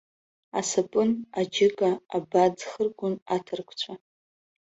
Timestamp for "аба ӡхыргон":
2.15-3.15